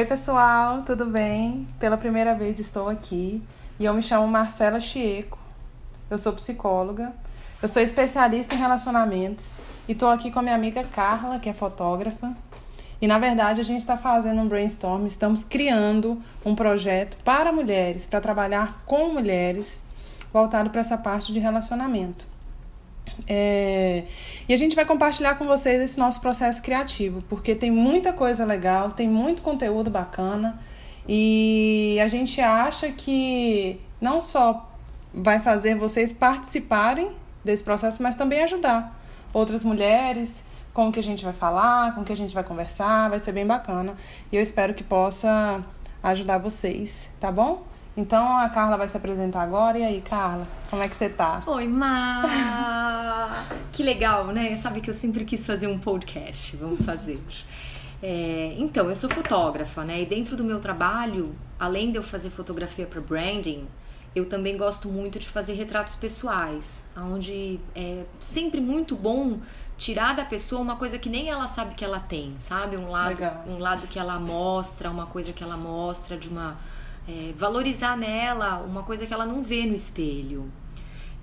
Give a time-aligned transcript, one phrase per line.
[0.00, 1.66] Oi, pessoal, tudo bem?
[1.78, 3.42] Pela primeira vez estou aqui
[3.78, 5.38] e eu me chamo Marcela Chieco.
[6.08, 7.12] Eu sou psicóloga,
[7.60, 11.52] eu sou especialista em relacionamentos e estou aqui com a minha amiga Carla, que é
[11.52, 12.34] fotógrafa.
[12.98, 18.06] E na verdade a gente está fazendo um brainstorm, estamos criando um projeto para mulheres,
[18.06, 19.82] para trabalhar com mulheres,
[20.32, 22.26] voltado para essa parte de relacionamento.
[23.26, 24.04] É...
[24.48, 28.44] E a gente vai compartilhar com vocês esse nosso processo criativo, porque tem muita coisa
[28.44, 30.60] legal, tem muito conteúdo bacana
[31.08, 34.68] e a gente acha que não só
[35.12, 37.12] vai fazer vocês participarem
[37.44, 38.98] desse processo, mas também ajudar
[39.32, 42.44] outras mulheres com o que a gente vai falar, com o que a gente vai
[42.44, 43.94] conversar, vai ser bem bacana
[44.30, 45.64] e eu espero que possa
[46.02, 47.62] ajudar vocês, tá bom?
[48.00, 49.78] Então a Carla vai se apresentar agora.
[49.78, 51.42] E aí, Carla, como é que você tá?
[51.46, 53.44] Oi, Ma!
[53.70, 54.56] que legal, né?
[54.56, 56.56] Sabe que eu sempre quis fazer um podcast.
[56.56, 57.20] Vamos fazer.
[58.02, 60.00] É, então, eu sou fotógrafa, né?
[60.00, 63.68] E dentro do meu trabalho, além de eu fazer fotografia para branding,
[64.16, 69.40] eu também gosto muito de fazer retratos pessoais, onde é sempre muito bom
[69.76, 72.78] tirar da pessoa uma coisa que nem ela sabe que ela tem, sabe?
[72.78, 73.44] Um lado, Legal.
[73.46, 76.56] um lado que ela mostra, uma coisa que ela mostra de uma
[77.08, 80.50] é, valorizar nela uma coisa que ela não vê no espelho.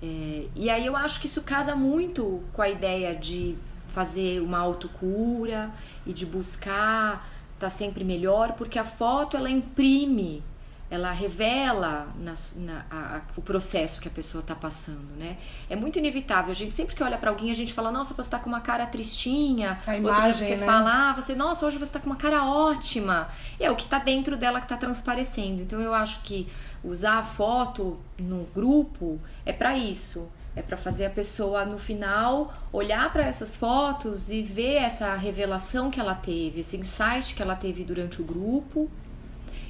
[0.02, 3.56] É, e aí eu acho que isso casa muito com a ideia de
[3.88, 5.70] fazer uma autocura
[6.06, 10.42] e de buscar estar tá sempre melhor, porque a foto ela imprime
[10.90, 15.36] ela revela na, na, a, o processo que a pessoa está passando, né?
[15.68, 16.50] É muito inevitável.
[16.50, 18.60] A gente sempre que olha para alguém, a gente fala, nossa, você está com uma
[18.60, 19.78] cara tristinha.
[19.86, 20.66] A imagem, você né?
[20.66, 23.28] fala, ah, você, nossa, hoje você está com uma cara ótima.
[23.60, 25.60] E é o que está dentro dela que está transparecendo.
[25.60, 26.48] Então eu acho que
[26.82, 30.30] usar a foto no grupo é para isso.
[30.56, 35.90] É para fazer a pessoa no final olhar para essas fotos e ver essa revelação
[35.90, 38.90] que ela teve, esse insight que ela teve durante o grupo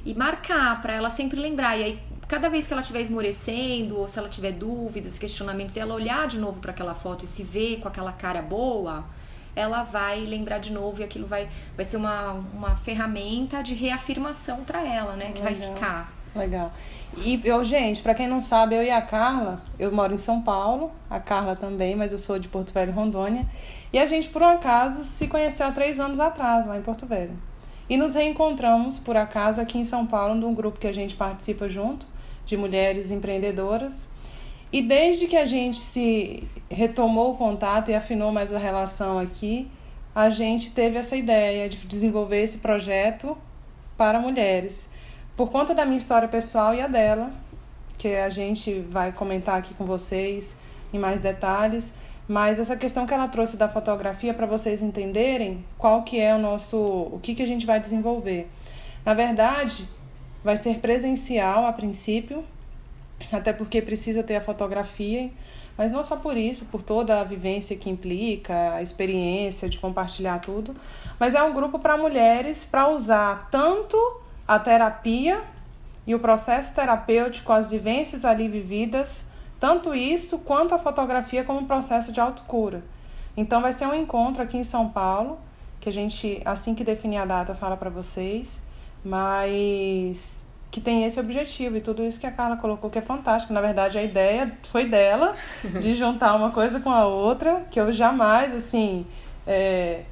[0.08, 1.76] e marcar para ela sempre lembrar.
[1.76, 5.80] E aí, cada vez que ela estiver esmorecendo, ou se ela tiver dúvidas, questionamentos, e
[5.80, 9.04] ela olhar de novo para aquela foto e se ver com aquela cara boa,
[9.54, 11.46] ela vai lembrar de novo e aquilo vai,
[11.76, 15.32] vai ser uma, uma ferramenta de reafirmação para ela, né?
[15.32, 15.54] Que Legal.
[15.54, 16.12] vai ficar.
[16.34, 16.72] Legal.
[17.18, 20.40] E eu, gente, para quem não sabe, eu e a Carla, eu moro em São
[20.40, 23.44] Paulo, a Carla também, mas eu sou de Porto Velho, Rondônia.
[23.92, 27.04] E a gente, por um acaso, se conheceu há três anos atrás, lá em Porto
[27.04, 27.47] Velho.
[27.88, 31.68] E nos reencontramos, por acaso, aqui em São Paulo, num grupo que a gente participa
[31.68, 32.06] junto,
[32.44, 34.08] de mulheres empreendedoras.
[34.70, 39.70] E desde que a gente se retomou o contato e afinou mais a relação aqui,
[40.14, 43.36] a gente teve essa ideia de desenvolver esse projeto
[43.96, 44.88] para mulheres.
[45.36, 47.30] Por conta da minha história pessoal e a dela,
[47.96, 50.56] que a gente vai comentar aqui com vocês
[50.92, 51.92] em mais detalhes,
[52.28, 56.38] mas essa questão que ela trouxe da fotografia para vocês entenderem qual que é o
[56.38, 58.50] nosso, o que que a gente vai desenvolver.
[59.04, 59.88] Na verdade,
[60.44, 62.44] vai ser presencial a princípio,
[63.32, 65.30] até porque precisa ter a fotografia,
[65.76, 70.38] mas não só por isso, por toda a vivência que implica, a experiência de compartilhar
[70.40, 70.76] tudo,
[71.18, 73.96] mas é um grupo para mulheres para usar tanto
[74.46, 75.42] a terapia
[76.06, 79.24] e o processo terapêutico, as vivências ali vividas,
[79.60, 82.82] tanto isso quanto a fotografia como processo de autocura.
[83.36, 85.38] Então vai ser um encontro aqui em São Paulo,
[85.80, 88.60] que a gente, assim que definir a data, fala para vocês,
[89.04, 93.52] mas que tem esse objetivo e tudo isso que a Carla colocou que é fantástico.
[93.52, 95.34] Na verdade, a ideia foi dela
[95.80, 99.06] de juntar uma coisa com a outra, que eu jamais, assim,
[99.46, 100.02] é,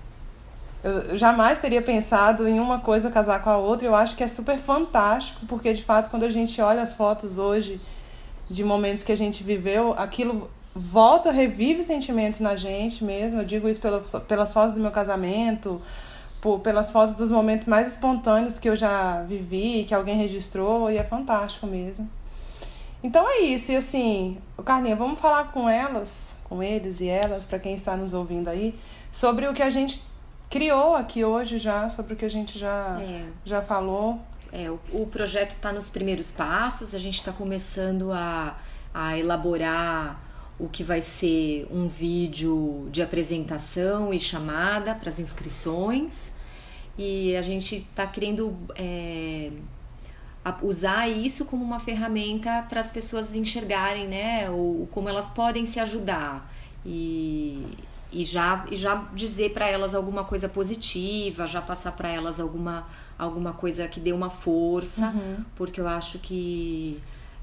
[0.83, 3.87] eu jamais teria pensado em uma coisa casar com a outra.
[3.87, 7.39] Eu acho que é super fantástico, porque de fato, quando a gente olha as fotos
[7.39, 7.81] hoje
[8.49, 13.41] de momentos que a gente viveu, aquilo volta, revive sentimentos na gente mesmo.
[13.41, 13.81] Eu digo isso
[14.29, 15.81] pelas fotos do meu casamento,
[16.41, 20.99] por, pelas fotos dos momentos mais espontâneos que eu já vivi, que alguém registrou, e
[20.99, 22.09] é fantástico mesmo.
[23.03, 27.59] Então é isso, e assim, Carlinha, vamos falar com elas, com eles e elas, para
[27.59, 28.75] quem está nos ouvindo aí,
[29.13, 30.03] sobre o que a gente
[30.51, 33.25] criou aqui hoje já, sobre o que a gente já, é.
[33.45, 34.19] já falou.
[34.53, 38.57] É, o, o projeto está nos primeiros passos, a gente está começando a,
[38.95, 40.23] a elaborar
[40.59, 46.33] o que vai ser um vídeo de apresentação e chamada para as inscrições.
[46.99, 49.51] E a gente está querendo é,
[50.63, 54.49] usar isso como uma ferramenta para as pessoas enxergarem, né?
[54.51, 56.51] O, como elas podem se ajudar.
[56.85, 57.67] E,
[58.11, 62.87] e já, e já dizer para elas alguma coisa positiva, já passar para elas alguma,
[63.19, 65.45] alguma coisa que dê uma força, uhum.
[65.55, 67.01] porque eu acho que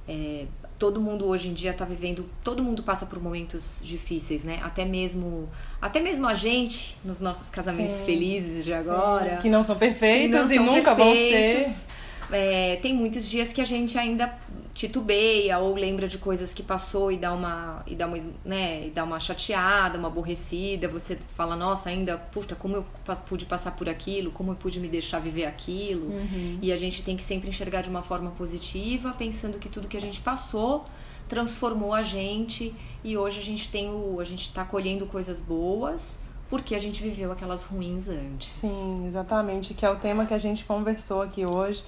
[0.08, 0.46] é,
[0.78, 4.60] todo mundo hoje em dia está vivendo, todo mundo passa por momentos difíceis, né?
[4.64, 5.50] Até mesmo,
[5.82, 9.78] até mesmo a gente nos nossos casamentos sim, felizes de agora, sim, que não são
[9.78, 11.64] perfeitos não e são nunca perfeitos.
[11.64, 11.94] vão ser.
[12.32, 14.34] É, tem muitos dias que a gente ainda
[14.74, 18.90] titubeia ou lembra de coisas que passou e dá uma e dá uma, né, e
[18.90, 22.86] dá uma chateada, uma aborrecida, você fala, nossa, ainda, puta, como eu
[23.28, 26.08] pude passar por aquilo, como eu pude me deixar viver aquilo.
[26.08, 26.58] Uhum.
[26.62, 29.98] E a gente tem que sempre enxergar de uma forma positiva, pensando que tudo que
[29.98, 30.86] a gente passou
[31.30, 36.20] transformou a gente e hoje a gente tem o a gente tá colhendo coisas boas
[36.50, 38.48] porque a gente viveu aquelas ruins antes.
[38.48, 41.84] Sim, exatamente, que é o tema que a gente conversou aqui hoje.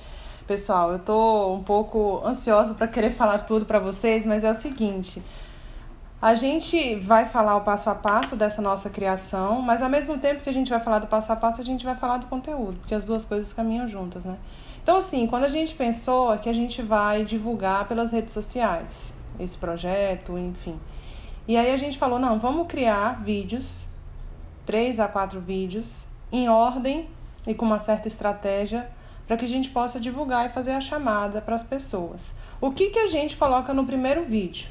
[0.47, 4.53] Pessoal, eu tô um pouco ansiosa para querer falar tudo para vocês, mas é o
[4.53, 5.23] seguinte:
[6.21, 10.43] a gente vai falar o passo a passo dessa nossa criação, mas ao mesmo tempo
[10.43, 12.77] que a gente vai falar do passo a passo, a gente vai falar do conteúdo,
[12.77, 14.37] porque as duas coisas caminham juntas, né?
[14.83, 19.15] Então, assim, quando a gente pensou é que a gente vai divulgar pelas redes sociais
[19.39, 20.79] esse projeto, enfim.
[21.47, 23.87] E aí a gente falou: não, vamos criar vídeos,
[24.63, 27.09] três a quatro vídeos, em ordem
[27.47, 28.87] e com uma certa estratégia
[29.27, 32.33] para que a gente possa divulgar e fazer a chamada para as pessoas.
[32.61, 34.67] O que, que a gente coloca no primeiro vídeo?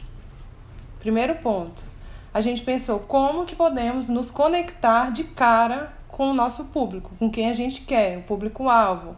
[1.01, 1.83] Primeiro ponto.
[2.33, 7.31] A gente pensou como que podemos nos conectar de cara com o nosso público, com
[7.31, 9.17] quem a gente quer, o público-alvo.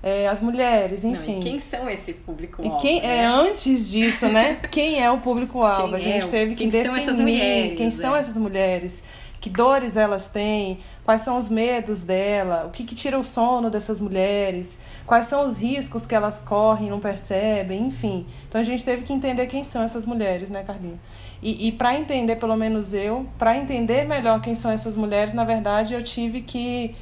[0.00, 1.34] É, as mulheres, enfim.
[1.34, 2.76] Não, quem são esse público-alvo?
[2.76, 3.16] E quem né?
[3.16, 4.60] é antes disso, né?
[4.70, 5.94] quem é o público-alvo?
[5.94, 7.90] A gente é, teve que definir são essas mulheres, quem é.
[7.90, 9.02] são essas mulheres
[9.40, 13.70] que dores elas têm, quais são os medos dela, o que, que tira o sono
[13.70, 18.26] dessas mulheres, quais são os riscos que elas correm, não percebem, enfim.
[18.48, 20.98] Então a gente teve que entender quem são essas mulheres, né, Carlinha?
[21.40, 25.44] E, e para entender, pelo menos eu, para entender melhor quem são essas mulheres, na
[25.44, 26.96] verdade eu tive que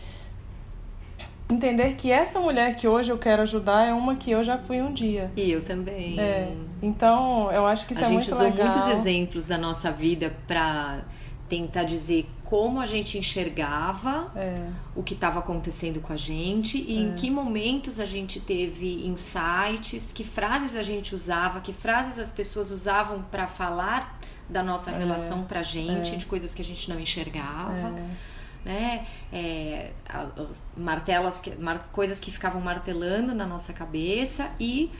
[1.49, 4.83] entender que essa mulher que hoje eu quero ajudar é uma que eu já fui
[4.83, 5.31] um dia.
[5.37, 6.19] E eu também.
[6.19, 6.53] É.
[6.83, 8.41] Então, eu acho que isso a é muito legal.
[8.41, 11.03] A gente usou muitos exemplos da nossa vida para
[11.49, 14.69] tentar dizer como a gente enxergava é.
[14.95, 17.01] o que estava acontecendo com a gente e é.
[17.01, 22.31] em que momentos a gente teve insights, que frases a gente usava, que frases as
[22.31, 24.99] pessoas usavam para falar da nossa é.
[24.99, 26.17] relação pra gente, é.
[26.17, 27.73] de coisas que a gente não enxergava.
[27.73, 28.37] É.
[28.65, 29.07] Né?
[29.33, 29.93] É,
[30.37, 31.41] as martelas,
[31.93, 34.91] coisas que ficavam martelando na nossa cabeça e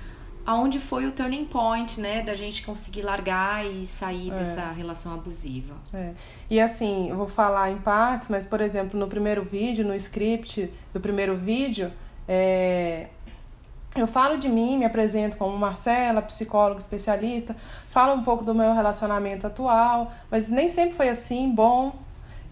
[0.47, 4.39] aonde foi o turning point, né, da gente conseguir largar e sair é.
[4.39, 5.75] dessa relação abusiva.
[5.93, 6.13] É.
[6.49, 10.73] E assim, eu vou falar em partes, mas por exemplo, no primeiro vídeo, no script
[10.95, 11.93] do primeiro vídeo,
[12.29, 13.09] é,
[13.97, 17.57] eu falo de mim, me apresento como Marcela, psicóloga especialista,
[17.89, 21.93] falo um pouco do meu relacionamento atual, mas nem sempre foi assim, bom,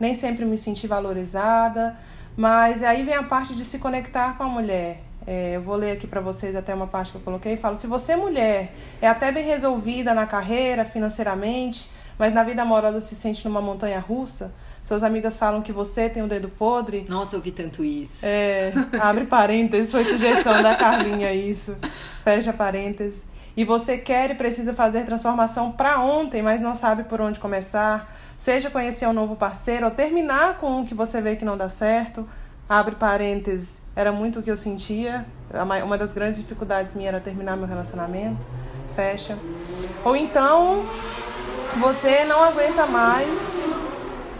[0.00, 1.96] nem sempre me senti valorizada,
[2.36, 5.02] mas aí vem a parte de se conectar com a mulher.
[5.26, 7.56] É, eu vou ler aqui para vocês até uma parte que eu coloquei.
[7.56, 13.00] Falo: se você, mulher, é até bem resolvida na carreira, financeiramente, mas na vida amorosa
[13.00, 17.06] se sente numa montanha russa, suas amigas falam que você tem o um dedo podre.
[17.08, 18.26] Nossa, eu vi tanto isso.
[18.26, 21.74] É, abre parênteses, foi sugestão da Carlinha isso.
[22.22, 23.24] Fecha parênteses.
[23.56, 28.12] E você quer e precisa fazer transformação para ontem, mas não sabe por onde começar.
[28.36, 31.68] Seja conhecer um novo parceiro ou terminar com um que você vê que não dá
[31.68, 32.28] certo
[32.68, 35.26] abre parênteses, era muito o que eu sentia.
[35.84, 38.46] Uma das grandes dificuldades minha era terminar meu relacionamento.
[38.94, 39.38] Fecha.
[40.04, 40.84] Ou então,
[41.80, 43.62] você não aguenta mais.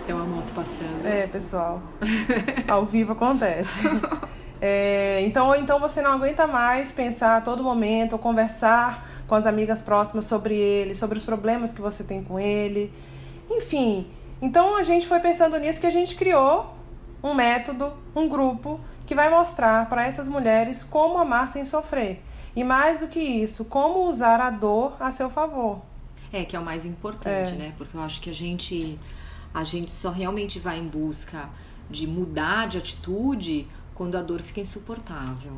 [0.06, 1.06] Tem uma moto passando.
[1.06, 1.82] É, pessoal.
[2.68, 3.82] Ao vivo acontece.
[4.60, 9.34] É, então, ou então você não aguenta mais pensar a todo momento ou conversar com
[9.34, 12.92] as amigas próximas sobre ele, sobre os problemas que você tem com ele.
[13.50, 14.06] Enfim,
[14.40, 16.74] então a gente foi pensando nisso que a gente criou
[17.24, 22.22] um método, um grupo que vai mostrar para essas mulheres como amar sem sofrer.
[22.54, 25.80] E mais do que isso, como usar a dor a seu favor.
[26.30, 27.56] É, que é o mais importante, é.
[27.56, 27.74] né?
[27.78, 28.98] Porque eu acho que a gente
[29.54, 31.48] a gente só realmente vai em busca
[31.88, 35.52] de mudar de atitude quando a dor fica insuportável.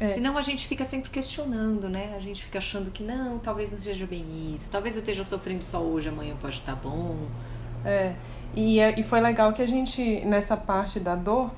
[0.00, 0.08] É.
[0.08, 2.14] Senão a gente fica sempre questionando, né?
[2.16, 5.64] A gente fica achando que não, talvez não seja bem isso, talvez eu esteja sofrendo
[5.64, 7.28] só hoje, amanhã pode estar bom.
[7.84, 8.14] É.
[8.54, 11.50] E, é, e foi legal que a gente, nessa parte da dor,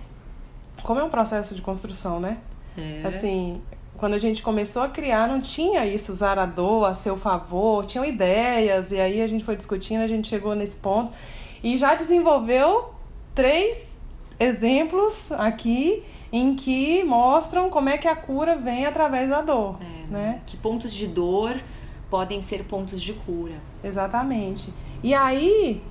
[0.83, 2.39] como é um processo de construção, né?
[2.77, 3.07] É.
[3.07, 3.61] Assim,
[3.97, 7.85] quando a gente começou a criar, não tinha isso, usar a dor a seu favor,
[7.85, 11.17] tinham ideias, e aí a gente foi discutindo, a gente chegou nesse ponto
[11.63, 12.95] e já desenvolveu
[13.35, 13.99] três
[14.39, 20.11] exemplos aqui em que mostram como é que a cura vem através da dor, é,
[20.11, 20.41] né?
[20.47, 21.61] Que pontos de dor
[22.09, 23.55] podem ser pontos de cura.
[23.85, 24.73] Exatamente.
[25.03, 25.83] E aí,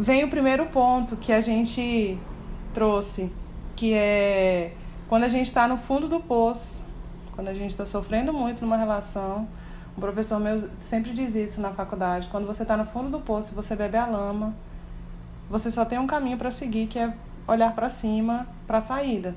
[0.00, 2.18] vem o primeiro ponto que a gente
[2.72, 3.30] trouxe,
[3.76, 4.72] que é
[5.06, 6.82] quando a gente está no fundo do poço,
[7.34, 9.46] quando a gente está sofrendo muito numa relação,
[9.96, 12.28] Um professor meu sempre diz isso na faculdade.
[12.28, 14.54] Quando você está no fundo do poço você bebe a lama,
[15.50, 17.12] você só tem um caminho para seguir, que é
[17.46, 19.36] olhar para cima, para a saída.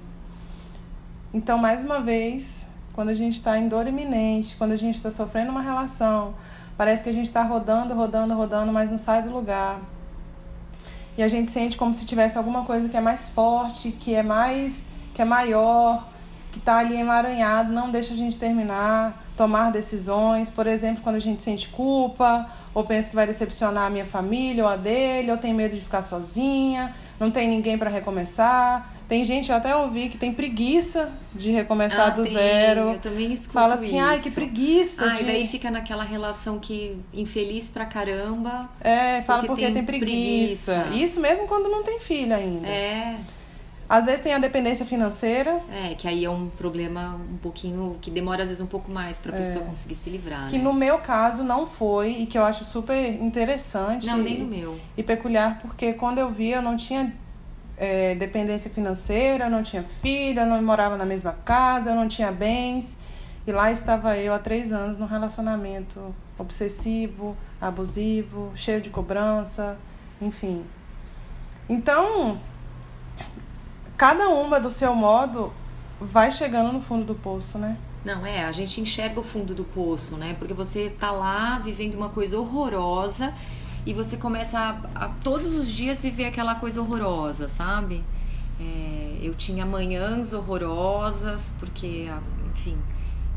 [1.34, 5.12] Então, mais uma vez, quando a gente está em dor iminente, quando a gente está
[5.12, 6.36] sofrendo uma relação,
[6.78, 9.82] parece que a gente está rodando, rodando, rodando, mas não sai do lugar.
[11.18, 14.24] E a gente sente como se tivesse alguma coisa que é mais forte, que é
[14.24, 16.08] mais, que é maior,
[16.52, 20.50] que está ali emaranhado, não deixa a gente terminar, tomar decisões.
[20.50, 24.64] Por exemplo, quando a gente sente culpa, ou pensa que vai decepcionar a minha família
[24.64, 28.93] ou a dele, ou tem medo de ficar sozinha, não tem ninguém para recomeçar.
[29.08, 32.34] Tem gente, eu até ouvi, que tem preguiça de recomeçar Ah, do tem.
[32.34, 32.80] zero.
[32.94, 34.24] Eu também escuto Fala assim, ai, isso.
[34.24, 35.06] que preguiça.
[35.06, 35.22] Ah, de...
[35.24, 38.70] e daí fica naquela relação que infeliz pra caramba.
[38.82, 40.74] É, fala porque porque, tem tem, preguiça.
[40.82, 41.04] preguiça.
[41.06, 42.68] Isso mesmo quando não tem filho ainda.
[42.68, 43.18] É,
[43.90, 48.10] Às vezes tem a dependência financeira, é, que aí é um problema um pouquinho que
[48.10, 50.50] demora às vezes um pouco mais pra pessoa conseguir se livrar, É.
[50.50, 50.64] que né?
[50.64, 54.08] no meu caso não foi, e que eu acho super interessante.
[54.08, 54.80] Não, nem no meu.
[54.98, 57.14] e peculiar porque quando eu vi eu não tinha
[57.84, 62.08] é, dependência financeira, eu não tinha filha, eu não morava na mesma casa, eu não
[62.08, 62.98] tinha bens.
[63.46, 69.78] E lá estava eu há três anos num relacionamento obsessivo, abusivo, cheio de cobrança,
[70.22, 70.64] enfim.
[71.68, 72.40] Então,
[73.98, 75.52] cada uma do seu modo
[76.00, 77.78] vai chegando no fundo do poço, né?
[78.06, 80.38] Não, é, a gente enxerga o fundo do poço, né?
[80.40, 83.34] Porque você tá lá vivendo uma coisa horrorosa
[83.86, 88.04] e você começa a, a todos os dias viver aquela coisa horrorosa, sabe?
[88.60, 92.22] É, eu tinha manhãs horrorosas, porque, a-
[92.56, 92.78] enfim,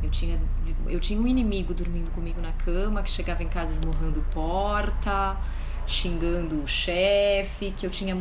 [0.02, 0.38] eu tinha,
[0.88, 5.36] eu tinha um inimigo dormindo comigo na cama que chegava em casa esmurrando porta,
[5.86, 8.14] xingando o chefe, que eu tinha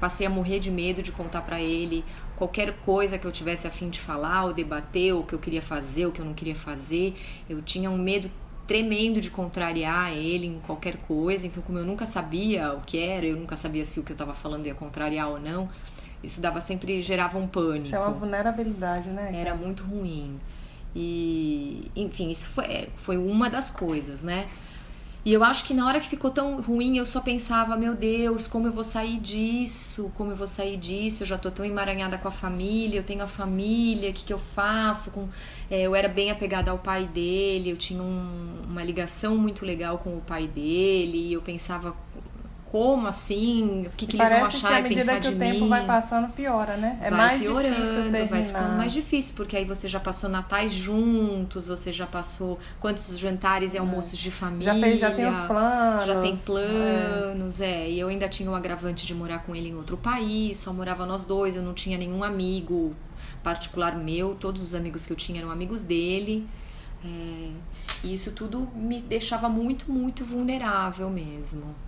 [0.00, 2.04] passei a morrer de medo de contar pra ele
[2.36, 5.60] qualquer coisa que eu tivesse a fim de falar ou debater, o que eu queria
[5.60, 7.16] fazer, o que eu não queria fazer.
[7.48, 8.30] Eu tinha um medo
[8.68, 11.46] tremendo de contrariar ele em qualquer coisa.
[11.46, 14.14] Então, como eu nunca sabia o que era, eu nunca sabia se o que eu
[14.14, 15.70] estava falando ia contrariar ou não,
[16.22, 17.86] isso dava sempre gerava um pânico.
[17.86, 19.32] Isso é uma vulnerabilidade, né?
[19.34, 20.38] Era muito ruim.
[20.94, 24.48] E, enfim, isso foi, foi uma das coisas, né?
[25.28, 28.46] E eu acho que na hora que ficou tão ruim, eu só pensava, meu Deus,
[28.46, 30.10] como eu vou sair disso?
[30.16, 31.22] Como eu vou sair disso?
[31.22, 34.32] Eu já tô tão emaranhada com a família, eu tenho a família, o que, que
[34.32, 35.10] eu faço?
[35.10, 35.28] Com,
[35.70, 39.98] é, eu era bem apegada ao pai dele, eu tinha um- uma ligação muito legal
[39.98, 41.94] com o pai dele, e eu pensava,
[42.70, 43.86] como assim?
[43.86, 45.38] O que, que eles vão Parece achar que à e medida pensar que de o
[45.38, 45.68] tempo mim?
[45.70, 46.98] vai passando, piora, né?
[47.00, 48.26] É vai mais piorando, difícil terminar.
[48.28, 53.18] vai ficando mais difícil, porque aí você já passou natais juntos, você já passou quantos
[53.18, 54.74] jantares e almoços de família.
[54.74, 56.06] Já fez, já tem os planos.
[56.06, 56.36] Já tem é.
[56.36, 57.90] planos, é.
[57.90, 61.06] E eu ainda tinha o agravante de morar com ele em outro país, só morava
[61.06, 62.94] nós dois, eu não tinha nenhum amigo
[63.42, 66.46] particular meu, todos os amigos que eu tinha eram amigos dele.
[67.02, 67.50] É,
[68.04, 71.87] e isso tudo me deixava muito, muito vulnerável mesmo.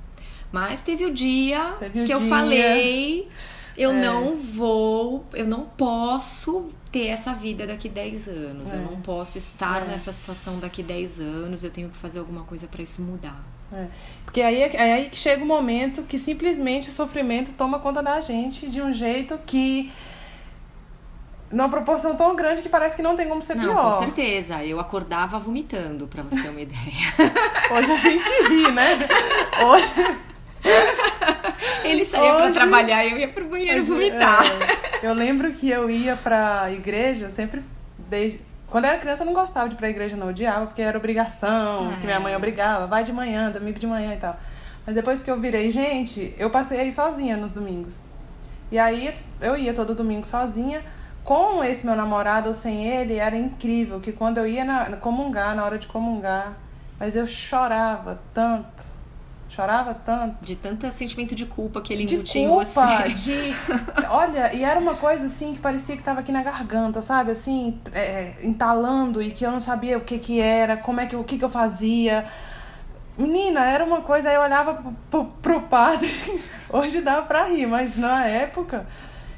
[0.53, 2.29] Mas teve o dia Teve o que eu dia.
[2.29, 3.29] falei,
[3.77, 4.01] eu É.
[4.01, 8.73] não vou, eu não posso ter essa vida daqui 10 anos.
[8.73, 8.83] Eu É.
[8.83, 9.85] não posso estar É.
[9.87, 11.63] nessa situação daqui 10 anos.
[11.63, 13.41] Eu tenho que fazer alguma coisa pra isso mudar.
[13.73, 13.87] É.
[14.25, 18.03] Porque aí é é aí que chega o momento que simplesmente o sofrimento toma conta
[18.03, 19.93] da gente de um jeito que.
[21.53, 23.93] numa proporção tão grande que parece que não tem como ser não, pior.
[23.93, 24.65] com certeza.
[24.65, 26.81] Eu acordava vomitando, pra você ter uma ideia.
[27.77, 28.99] Hoje a gente ri, né?
[29.65, 30.21] Hoje.
[31.85, 34.43] Ele saía pra Hoje- trabalhar e eu ia pro banheiro vomitar.
[35.03, 37.63] É, eu lembro que eu ia pra igreja, eu sempre.
[38.09, 40.29] Desde, quando eu era criança eu não gostava de ir pra igreja, não.
[40.29, 41.97] Odiava, porque era obrigação, É.
[42.01, 44.37] que minha mãe obrigava, vai de manhã, domingo de manhã e tal.
[44.87, 48.01] Mas depois que eu virei gente, eu passei a ir sozinha nos domingos.
[48.73, 50.83] E aí eu ia todo domingo sozinha.
[51.25, 55.55] Com esse meu namorado ou sem ele, era incrível que quando eu ia na comungar,
[55.55, 56.55] na hora de comungar,
[56.99, 58.83] mas eu chorava tanto,
[59.51, 62.81] chorava tanto De tanto sentimento de culpa que ele embutia em você.
[63.13, 63.53] de...
[64.09, 67.33] Olha, e era uma coisa assim que parecia que tava aqui na garganta, sabe?
[67.33, 71.17] Assim, é, entalando e que eu não sabia o que que era, como é que,
[71.17, 72.25] o que que eu fazia.
[73.19, 76.11] Menina, era uma coisa, aí eu olhava pro, pro, pro padre,
[76.71, 78.87] hoje dá pra rir, mas na época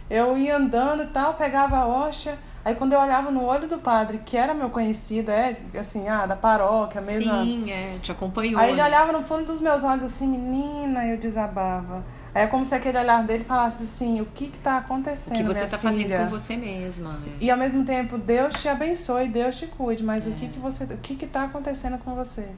[0.08, 3.78] eu ia andando e tal, pegava a hoxa, aí quando eu olhava no olho do
[3.78, 7.32] padre, que era meu conhecido, é assim, ah, da paróquia mesmo.
[7.32, 8.60] Sim, é, te acompanhou.
[8.60, 8.86] Aí ele né?
[8.86, 12.04] olhava no fundo dos meus olhos assim, menina, eu desabava.
[12.34, 15.36] Aí é como se aquele olhar dele falasse assim, o que que tá O acontecendo,
[15.36, 15.92] que você tá filha?
[15.92, 17.12] fazendo com você mesma.
[17.12, 17.32] né?
[17.40, 20.30] E ao mesmo tempo, Deus te abençoe, Deus te cuide, mas É.
[20.30, 22.48] o que que você, o que que tá acontecendo com você?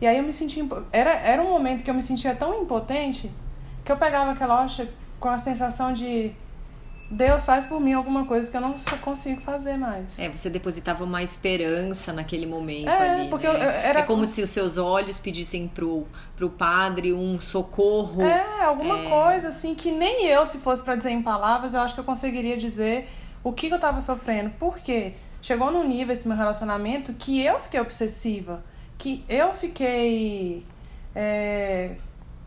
[0.00, 3.30] E aí eu me senti, era era um momento que eu me sentia tão impotente
[3.84, 4.88] que eu pegava aquela hoxa
[5.20, 6.32] com a sensação de
[7.10, 10.18] Deus faz por mim alguma coisa que eu não consigo fazer mais.
[10.18, 13.30] É, você depositava uma esperança naquele momento é, ali.
[13.30, 13.54] Porque né?
[13.54, 18.20] eu, era é como se os seus olhos pedissem pro, pro padre um socorro.
[18.22, 19.08] É, alguma é...
[19.08, 22.04] coisa assim que nem eu, se fosse para dizer em palavras, eu acho que eu
[22.04, 23.08] conseguiria dizer
[23.42, 24.50] o que, que eu tava sofrendo.
[24.50, 25.14] Por quê?
[25.40, 28.62] Chegou num nível esse meu relacionamento que eu fiquei obsessiva,
[28.98, 30.66] que eu fiquei.
[31.14, 31.96] É,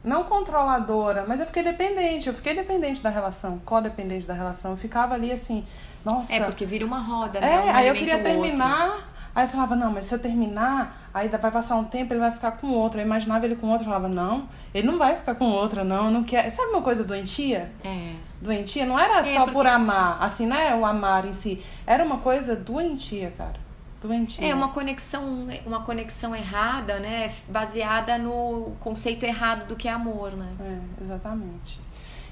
[0.03, 2.27] não controladora, mas eu fiquei dependente.
[2.27, 4.72] Eu fiquei dependente da relação, codependente da relação.
[4.72, 5.63] Eu ficava ali assim,
[6.03, 6.34] nossa.
[6.34, 7.53] É, porque vira uma roda, né?
[7.53, 9.10] É, um aí eu queria terminar.
[9.34, 12.31] Aí eu falava, não, mas se eu terminar, aí vai passar um tempo, ele vai
[12.31, 13.00] ficar com outro.
[13.00, 16.12] Eu imaginava ele com outro, eu falava, não, ele não vai ficar com outra, não,
[16.12, 16.50] não quer.
[16.50, 17.72] Sabe uma coisa doentia?
[17.81, 18.15] É.
[18.41, 18.86] Doentia?
[18.86, 19.53] Não era é, só porque...
[19.53, 20.75] por amar, assim, né?
[20.75, 21.63] O amar em si.
[21.88, 23.61] Era uma coisa doentia, cara
[24.01, 24.48] doentia.
[24.48, 27.31] É uma conexão, uma conexão errada, né?
[27.48, 30.48] Baseada no conceito errado do que é amor, né?
[30.60, 31.79] É, exatamente.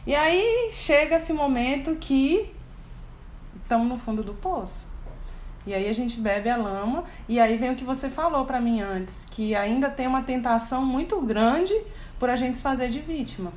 [0.05, 2.51] E aí chega esse momento que
[3.61, 4.87] estamos no fundo do poço.
[5.67, 8.59] E aí a gente bebe a lama e aí vem o que você falou para
[8.59, 11.73] mim antes, que ainda tem uma tentação muito grande
[12.17, 13.51] por a gente se fazer de vítima,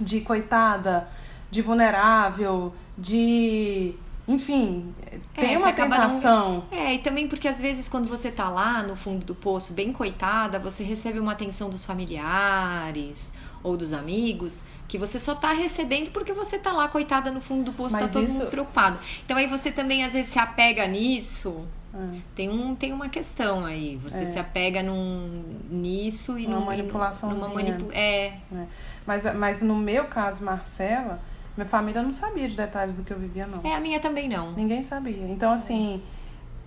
[0.00, 1.08] de coitada,
[1.50, 3.94] de vulnerável, de
[4.30, 4.94] enfim,
[5.34, 6.66] tem é, uma tentação.
[6.70, 6.78] Não...
[6.78, 9.92] É, e também porque às vezes quando você tá lá no fundo do poço, bem
[9.92, 13.32] coitada, você recebe uma atenção dos familiares
[13.62, 17.64] ou dos amigos que você só tá recebendo porque você tá lá coitada no fundo
[17.64, 18.38] do poço, tá Mas tá todo isso...
[18.38, 18.98] mundo preocupado.
[19.24, 21.66] Então aí você também às vezes se apega nisso.
[21.92, 22.18] É.
[22.34, 23.96] Tem, um, tem uma questão aí.
[24.02, 24.26] Você é.
[24.26, 27.30] se apega num, nisso e uma num, manipulação.
[27.30, 28.34] Numa manipu é.
[28.52, 28.66] é.
[29.06, 31.20] Mas, mas no meu caso, Marcela,
[31.60, 33.60] minha família não sabia de detalhes do que eu vivia, não.
[33.62, 34.52] É, a minha também não.
[34.52, 35.26] Ninguém sabia.
[35.28, 36.02] Então, assim,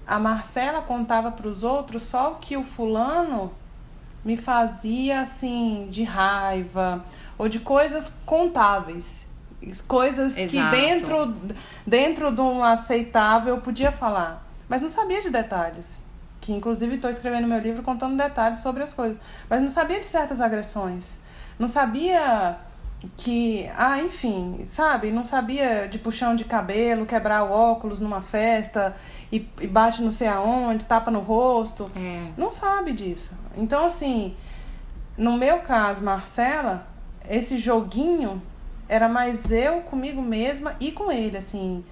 [0.05, 3.51] a Marcela contava para os outros só o que o fulano
[4.23, 7.03] me fazia, assim, de raiva
[7.37, 9.27] ou de coisas contáveis.
[9.87, 10.51] Coisas Exato.
[10.51, 11.35] que dentro,
[11.87, 14.45] dentro de um aceitável eu podia falar.
[14.69, 16.03] Mas não sabia de detalhes.
[16.39, 19.19] Que inclusive estou escrevendo meu livro contando detalhes sobre as coisas.
[19.49, 21.17] Mas não sabia de certas agressões.
[21.57, 22.57] Não sabia
[23.17, 28.95] que, ah, enfim, sabe, não sabia de puxão de cabelo, quebrar o óculos numa festa
[29.31, 31.91] e, e bate não sei aonde, tapa no rosto.
[31.95, 32.31] É.
[32.37, 33.35] Não sabe disso.
[33.57, 34.35] Então, assim,
[35.17, 36.87] no meu caso, Marcela,
[37.29, 38.41] esse joguinho
[38.87, 41.83] era mais eu comigo mesma e com ele, assim.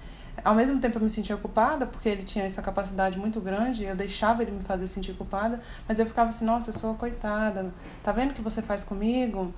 [0.44, 3.94] Ao mesmo tempo eu me sentia culpada, porque ele tinha essa capacidade muito grande, eu
[3.94, 7.72] deixava ele me fazer sentir culpada, mas eu ficava assim, nossa, eu sou coitada.
[8.02, 9.52] Tá vendo o que você faz comigo?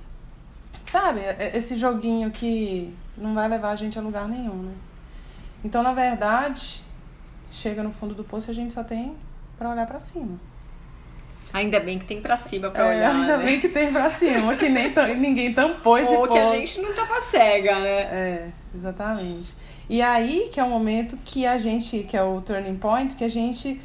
[0.87, 1.21] Sabe?
[1.21, 4.73] É, é esse joguinho que não vai levar a gente a lugar nenhum, né?
[5.65, 6.83] Então, na verdade,
[7.51, 9.15] chega no fundo do poço e a gente só tem
[9.57, 10.39] para olhar para cima.
[11.53, 13.15] Ainda bem que tem pra cima pra é, olhar.
[13.15, 13.45] Ainda né?
[13.45, 16.93] bem que tem pra cima, que nem ninguém tampou esse Ou que a gente não
[16.93, 18.01] tava cega, né?
[18.01, 19.55] É, exatamente.
[19.89, 23.25] E aí que é o momento que a gente, que é o turning point, que
[23.25, 23.81] a gente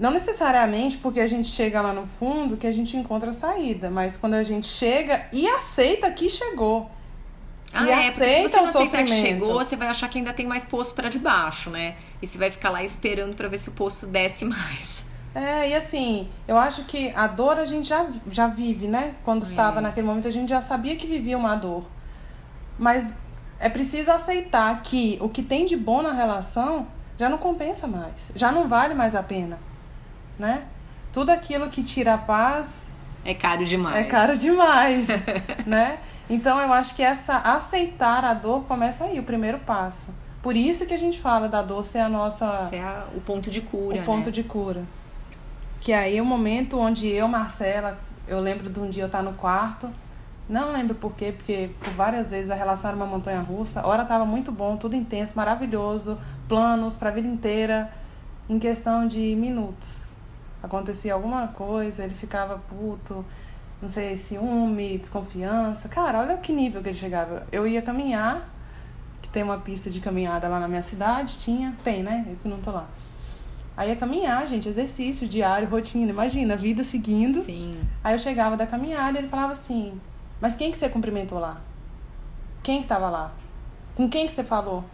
[0.00, 3.90] não necessariamente porque a gente chega lá no fundo que a gente encontra a saída,
[3.90, 6.90] mas quando a gente chega e aceita que chegou.
[7.70, 10.16] Ah, e é, aceita porque se você não aceitar que chegou, você vai achar que
[10.16, 11.96] ainda tem mais poço para debaixo, né?
[12.22, 15.04] E você vai ficar lá esperando para ver se o poço desce mais.
[15.34, 19.14] É, e assim, eu acho que a dor a gente já, já vive, né?
[19.22, 19.50] Quando é.
[19.50, 21.84] estava naquele momento, a gente já sabia que vivia uma dor.
[22.78, 23.14] Mas
[23.58, 26.86] é preciso aceitar que o que tem de bom na relação
[27.18, 29.68] já não compensa mais, já não vale mais a pena
[30.40, 30.64] né?
[31.12, 32.88] Tudo aquilo que tira a paz
[33.24, 33.96] é caro demais.
[33.96, 35.08] É caro demais,
[35.66, 35.98] né?
[36.28, 40.14] Então eu acho que essa aceitar a dor começa aí, o primeiro passo.
[40.42, 43.50] Por isso que a gente fala da dor ser a nossa ser a, o ponto
[43.50, 44.32] de cura, O ponto né?
[44.32, 44.84] de cura.
[45.80, 49.22] Que aí é o momento onde eu, Marcela, eu lembro de um dia eu estar
[49.22, 49.90] no quarto,
[50.48, 53.86] não lembro por quê, porque por várias vezes a relação era uma montanha russa.
[53.86, 57.92] Hora estava muito bom, tudo intenso, maravilhoso, planos para a vida inteira,
[58.48, 60.09] em questão de minutos
[60.62, 63.24] acontecia alguma coisa, ele ficava puto,
[63.80, 65.88] não sei, ciúme, desconfiança.
[65.88, 67.46] Cara, olha que nível que ele chegava.
[67.50, 68.48] Eu ia caminhar,
[69.22, 72.26] que tem uma pista de caminhada lá na minha cidade, tinha, tem, né?
[72.28, 72.86] Eu que não tô lá.
[73.76, 77.40] Aí ia caminhar, gente, exercício diário, rotina, imagina, vida seguindo.
[77.42, 77.80] Sim.
[78.04, 79.98] Aí eu chegava da caminhada e ele falava assim:
[80.40, 81.60] Mas quem que você cumprimentou lá?
[82.62, 83.32] Quem que tava lá?
[83.94, 84.84] Com quem que você falou?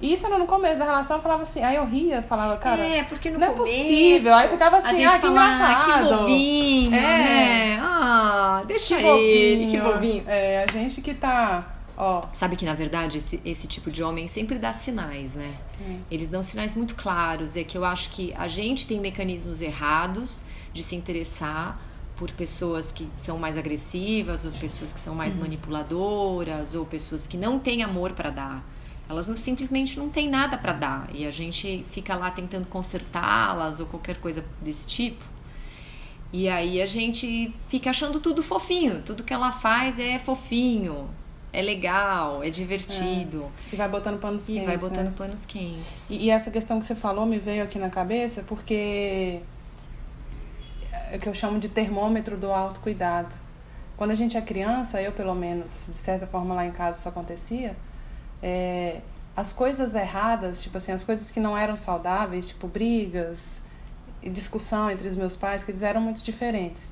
[0.00, 2.80] Isso era no começo da relação, eu falava assim, aí eu ria, falava, cara.
[2.80, 4.34] É, porque no não começo, é possível.
[4.34, 5.90] Aí ficava assim, a gente ah, que engraçado.
[5.90, 7.00] Ah, que bobinho, é.
[7.00, 7.80] né?
[7.80, 9.70] Ah, deixa que ele, bobinho.
[9.70, 10.24] que bobinho.
[10.28, 11.74] É, a gente que tá.
[11.96, 12.22] Ó.
[12.32, 15.52] Sabe que na verdade esse, esse tipo de homem sempre dá sinais, né?
[15.80, 15.96] É.
[16.08, 17.56] Eles dão sinais muito claros.
[17.56, 21.76] É que eu acho que a gente tem mecanismos errados de se interessar
[22.14, 25.40] por pessoas que são mais agressivas, ou pessoas que são mais uhum.
[25.40, 28.64] manipuladoras, ou pessoas que não têm amor para dar
[29.08, 33.80] Elas não, simplesmente não têm nada para dar e a gente fica lá tentando consertá-las
[33.80, 35.24] ou qualquer coisa desse tipo.
[36.30, 41.08] E aí a gente fica achando tudo fofinho, tudo que ela faz é fofinho,
[41.50, 43.50] é legal, é divertido.
[43.70, 43.74] É.
[43.74, 44.62] E vai botando panos quentes.
[44.62, 45.14] E vai botando né?
[45.16, 46.10] panos quentes.
[46.10, 49.40] E, e, essa questão que você falou me veio aqui na cabeça porque
[51.10, 53.34] é o que eu chamo de termômetro do autocuidado.
[53.96, 57.08] Quando a gente é criança, eu pelo menos, de certa forma lá em casa isso
[57.08, 57.74] acontecia,
[58.42, 59.00] é,
[59.36, 63.60] as coisas erradas, tipo assim, as coisas que não eram saudáveis, tipo brigas
[64.22, 66.90] e discussão entre os meus pais, que eles eram muito diferentes.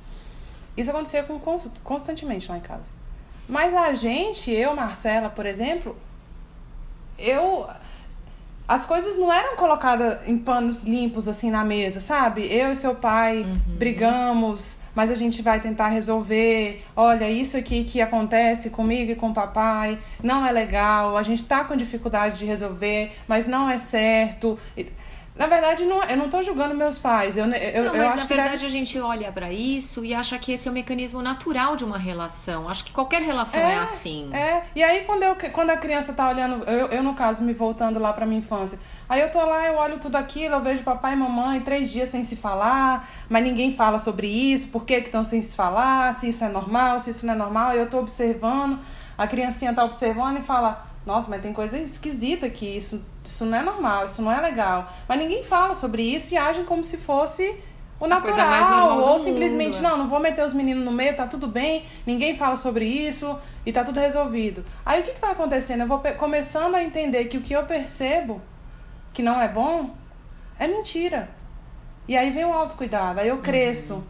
[0.77, 1.39] Isso acontecia com,
[1.83, 2.85] constantemente lá em casa.
[3.49, 5.97] Mas a gente, eu, Marcela, por exemplo,
[7.19, 7.69] eu
[8.69, 12.53] as coisas não eram colocadas em panos limpos assim na mesa, sabe?
[12.53, 13.77] Eu e seu pai uhum.
[13.77, 16.85] brigamos, mas a gente vai tentar resolver.
[16.97, 21.45] Olha, isso aqui que acontece comigo e com o papai não é legal, a gente
[21.45, 24.59] tá com dificuldade de resolver, mas não é certo.
[25.38, 27.37] Na verdade, não, eu não tô julgando meus pais.
[27.37, 28.66] Eu, eu, não, eu mas acho na que verdade deve...
[28.66, 31.99] a gente olha para isso e acha que esse é o mecanismo natural de uma
[31.99, 32.68] relação.
[32.68, 34.35] Acho que qualquer relação é, é assim.
[34.35, 37.53] É, e aí quando, eu, quando a criança tá olhando, eu, eu no caso, me
[37.53, 40.83] voltando lá pra minha infância, aí eu tô lá, eu olho tudo aquilo, eu vejo
[40.83, 44.94] papai e mamãe três dias sem se falar, mas ninguém fala sobre isso, por que
[44.94, 47.88] estão sem se falar, se isso é normal, se isso não é normal, e eu
[47.88, 48.79] tô observando,
[49.18, 53.57] a criancinha tá observando e fala nossa, mas tem coisa esquisita aqui, isso, isso não
[53.57, 54.92] é normal, isso não é legal.
[55.09, 57.57] Mas ninguém fala sobre isso e agem como se fosse
[57.99, 59.88] o natural, ou simplesmente, mundo, é.
[59.88, 63.38] não, não vou meter os meninos no meio, tá tudo bem, ninguém fala sobre isso
[63.64, 64.66] e tá tudo resolvido.
[64.85, 65.83] Aí o que, que vai acontecendo?
[65.83, 68.42] Eu vou começando a entender que o que eu percebo
[69.14, 69.95] que não é bom
[70.59, 71.31] é mentira.
[72.09, 73.95] E aí vem o autocuidado, aí eu cresço.
[73.95, 74.05] Uhum.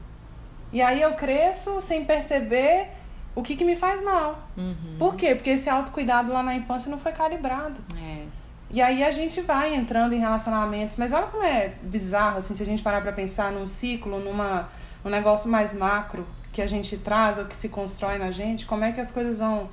[0.73, 2.91] E aí eu cresço sem perceber
[3.37, 4.49] o que, que me faz mal.
[4.57, 4.97] Uhum.
[4.99, 5.35] Por quê?
[5.35, 7.81] Porque esse autocuidado lá na infância não foi calibrado.
[8.03, 8.25] É.
[8.71, 12.63] E aí a gente vai entrando em relacionamentos, mas olha como é bizarro, assim, se
[12.63, 14.69] a gente parar pra pensar num ciclo, numa,
[15.05, 18.83] um negócio mais macro que a gente traz ou que se constrói na gente, como
[18.83, 19.69] é que as coisas vão.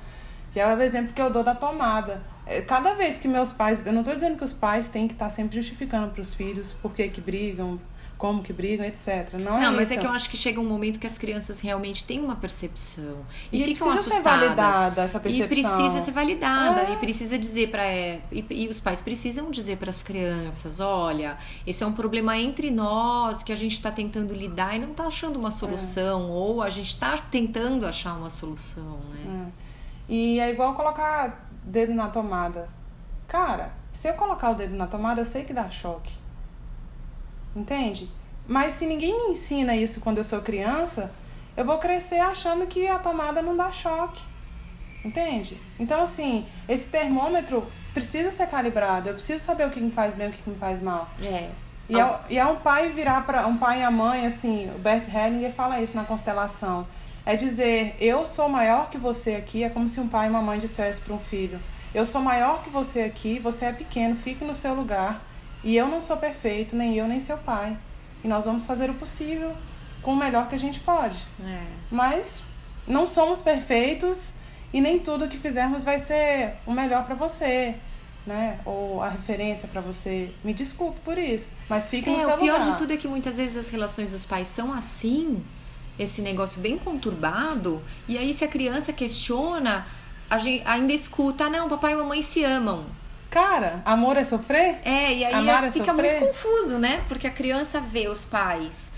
[0.52, 2.22] Que é o exemplo que eu dou da tomada.
[2.46, 3.84] É, cada vez que meus pais.
[3.84, 6.34] Eu não estou dizendo que os pais têm que estar tá sempre justificando para os
[6.34, 7.80] filhos por que, que brigam,
[8.16, 9.34] como que brigam, etc.
[9.34, 9.98] Não, não é mas isso.
[9.98, 13.24] é que eu acho que chega um momento que as crianças realmente têm uma percepção
[13.50, 14.16] e, e ficam precisa assustadas.
[14.16, 15.46] ser validada essa percepção.
[15.46, 16.92] E precisa ser validada é.
[16.92, 21.36] e precisa dizer para é, e, e, os pais precisam dizer para as crianças, olha,
[21.66, 25.06] isso é um problema entre nós que a gente está tentando lidar e não está
[25.06, 26.26] achando uma solução é.
[26.26, 29.50] ou a gente está tentando achar uma solução, né?
[29.50, 29.64] É.
[30.06, 32.68] E é igual colocar dedo na tomada.
[33.26, 36.23] Cara, se eu colocar o dedo na tomada, eu sei que dá choque.
[37.54, 38.10] Entende?
[38.46, 41.12] Mas se ninguém me ensina isso quando eu sou criança,
[41.56, 44.20] eu vou crescer achando que a tomada não dá choque.
[45.04, 45.60] Entende?
[45.78, 49.08] Então, assim, esse termômetro precisa ser calibrado.
[49.08, 51.08] Eu preciso saber o que me faz bem e o que me faz mal.
[51.22, 51.50] É.
[51.88, 54.78] E, é, e é um pai virar para um pai e a mãe, assim, o
[54.78, 56.86] Bert Hellinger fala isso na constelação.
[57.26, 60.42] É dizer, eu sou maior que você aqui, é como se um pai e uma
[60.42, 61.58] mãe dissesse para um filho:
[61.94, 65.22] Eu sou maior que você aqui, você é pequeno, fique no seu lugar.
[65.64, 67.76] E eu não sou perfeito, nem eu, nem seu pai.
[68.22, 69.52] E nós vamos fazer o possível
[70.02, 71.16] com o melhor que a gente pode.
[71.44, 71.62] É.
[71.90, 72.42] Mas
[72.86, 74.34] não somos perfeitos
[74.72, 77.74] e nem tudo que fizermos vai ser o melhor para você,
[78.26, 78.60] né?
[78.64, 80.30] Ou a referência para você.
[80.44, 82.38] Me desculpe por isso, mas fique é, no seu lugar.
[82.38, 82.72] O pior lugar.
[82.72, 85.42] de tudo é que muitas vezes as relações dos pais são assim,
[85.98, 89.86] esse negócio bem conturbado, e aí se a criança questiona,
[90.28, 92.84] a gente ainda escuta, não, papai e mamãe se amam.
[93.34, 94.78] Cara, amor é sofrer?
[94.84, 97.02] É, e aí Amar é fica muito confuso, né?
[97.08, 98.92] Porque a criança vê os pais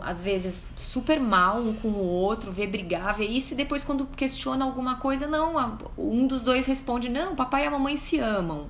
[0.00, 4.06] às vezes super mal um com o outro, vê brigar, vê isso, e depois quando
[4.06, 8.68] questiona alguma coisa, não, um dos dois responde, não, papai e a mamãe se amam.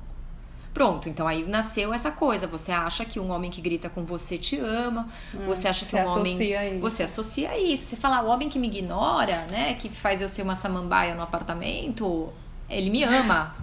[0.74, 2.48] Pronto, então aí nasceu essa coisa.
[2.48, 5.94] Você acha que um homem que grita com você te ama, hum, você acha que
[5.94, 6.34] um homem.
[6.34, 6.80] Isso.
[6.80, 7.86] Você associa isso.
[7.86, 9.74] Você fala, o homem que me ignora, né?
[9.74, 12.32] Que faz eu ser uma samambaia no apartamento,
[12.68, 13.54] ele me ama.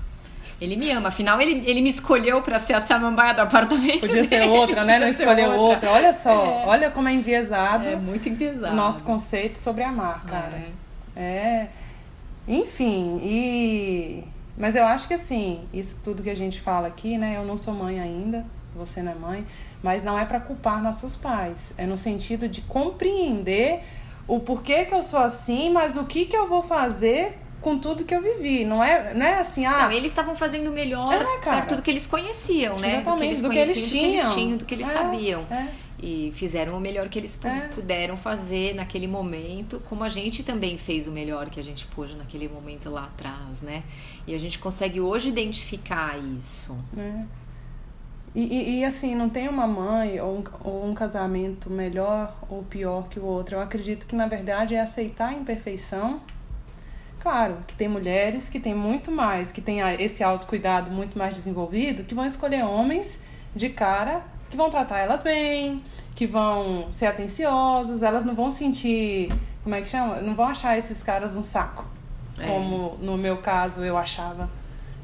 [0.60, 1.10] Ele me ama.
[1.10, 4.00] Afinal, ele, ele me escolheu para ser a samambaia do apartamento.
[4.02, 4.28] Podia dele.
[4.28, 4.98] ser outra, né?
[4.98, 5.62] Não escolheu outra.
[5.62, 5.92] outra.
[5.92, 6.66] Olha só, é.
[6.66, 7.88] olha como é enviesado.
[7.88, 8.74] É muito enviesado.
[8.74, 10.64] O nosso conceito sobre amar, cara.
[11.16, 11.22] É.
[11.22, 11.70] é.
[12.48, 14.24] Enfim, e.
[14.58, 17.38] Mas eu acho que assim, isso tudo que a gente fala aqui, né?
[17.38, 18.44] Eu não sou mãe ainda,
[18.76, 19.48] você não é mãe,
[19.84, 21.74] mas não é para culpar nossos pais.
[21.78, 23.84] É no sentido de compreender
[24.28, 28.04] o porquê que eu sou assim, mas o que que eu vou fazer com tudo
[28.06, 28.64] que eu vivi.
[28.66, 29.84] Não é, não é assim, ah.
[29.84, 31.58] Não, eles estavam fazendo o melhor É, cara.
[31.58, 32.98] perto do que eles conheciam, né?
[33.02, 34.36] Exatamente, do do que que eles eles conheciam, do que eles tinham.
[34.36, 35.42] tinham, do que eles É, sabiam.
[35.52, 35.68] é.
[36.00, 37.70] E fizeram o melhor que eles É.
[37.74, 42.16] puderam fazer naquele momento, como a gente também fez o melhor que a gente pôde
[42.16, 43.82] naquele momento lá atrás, né?
[44.28, 46.78] E a gente consegue hoje identificar isso.
[46.96, 47.24] É.
[48.36, 52.62] E, e, e, assim, não tem uma mãe ou um, ou um casamento melhor ou
[52.62, 53.56] pior que o outro.
[53.56, 56.22] Eu acredito que, na verdade, é aceitar a imperfeição.
[57.20, 62.04] Claro, que tem mulheres que têm muito mais, que têm esse autocuidado muito mais desenvolvido,
[62.04, 63.22] que vão escolher homens
[63.56, 65.84] de cara que vão tratar elas bem,
[66.16, 69.30] que vão ser atenciosos, elas não vão sentir,
[69.64, 70.22] como é que chama?
[70.22, 71.86] Não vão achar esses caras um saco,
[72.40, 72.48] É.
[72.48, 74.50] como no meu caso eu achava.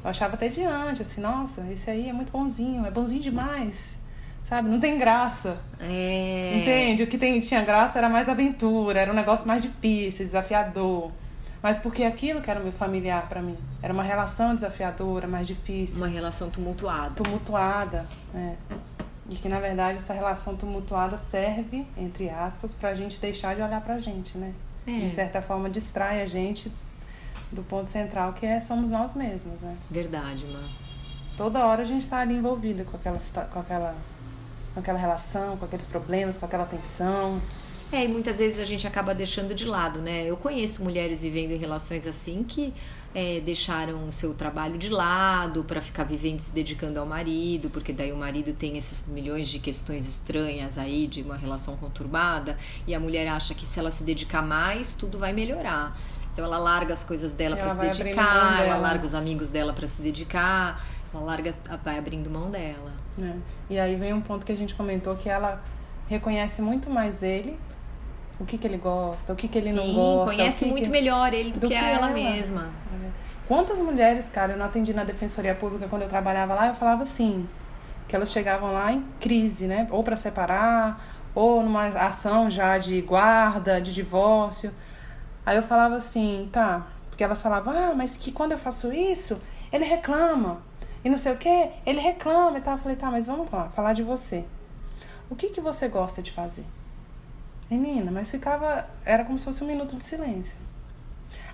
[0.02, 3.96] Eu achava até diante, assim, nossa, esse aí é muito bonzinho, é bonzinho demais.
[4.48, 4.68] Sabe?
[4.68, 5.58] Não tem graça.
[5.80, 6.58] É.
[6.60, 7.02] Entende?
[7.02, 11.10] O que tem, tinha graça era mais aventura, era um negócio mais difícil, desafiador.
[11.64, 13.56] Mas porque aquilo que era meu familiar pra mim.
[13.82, 17.14] Era uma relação desafiadora, mais difícil, Uma relação tumultuada.
[17.14, 18.06] tumultuada.
[18.34, 18.58] né?
[19.30, 23.80] E que na verdade essa relação tumultuada serve, entre aspas, pra gente deixar de olhar
[23.80, 24.52] pra gente, né?
[24.86, 24.90] É.
[24.98, 26.70] De certa forma distrai a gente
[27.50, 29.74] do ponto central que é somos nós mesmos, né?
[29.90, 30.68] Verdade, mano.
[31.34, 33.18] Toda hora a gente tá ali envolvida com aquela,
[33.50, 33.94] com aquela,
[34.74, 37.40] com aquela relação, com aqueles problemas, com aquela tensão.
[37.92, 40.24] É, e muitas vezes a gente acaba deixando de lado, né?
[40.24, 42.72] Eu conheço mulheres vivendo em relações assim que
[43.14, 47.70] é, deixaram o seu trabalho de lado para ficar vivendo e se dedicando ao marido,
[47.70, 52.58] porque daí o marido tem esses milhões de questões estranhas aí de uma relação conturbada
[52.86, 55.96] e a mulher acha que se ela se dedicar mais, tudo vai melhorar.
[56.32, 59.86] Então ela larga as coisas dela para se dedicar, ela larga os amigos dela para
[59.86, 62.92] se dedicar, ela larga, vai abrindo mão dela.
[63.16, 63.38] né?
[63.70, 65.62] E aí vem um ponto que a gente comentou que ela
[66.08, 67.56] reconhece muito mais ele,
[68.40, 70.36] o que, que ele gosta, o que, que ele Sim, não gosta.
[70.36, 70.90] conhece que muito que...
[70.90, 72.08] melhor ele do, do que, que ela ela.
[72.08, 72.68] mesma.
[73.46, 77.02] Quantas mulheres, cara, eu não atendi na Defensoria Pública quando eu trabalhava lá, eu falava
[77.02, 77.46] assim,
[78.08, 79.86] que elas chegavam lá em crise, né?
[79.90, 84.72] Ou para separar, ou numa ação já de guarda, de divórcio.
[85.44, 89.40] Aí eu falava assim, tá, porque elas falavam, ah, mas que quando eu faço isso,
[89.70, 90.62] ele reclama.
[91.04, 92.74] E não sei o quê, ele reclama e tal.
[92.74, 94.44] Eu falei, tá, mas vamos lá, falar de você.
[95.28, 96.64] O que que você gosta de fazer?
[97.78, 98.86] Menina, mas ficava.
[99.04, 100.56] Era como se fosse um minuto de silêncio.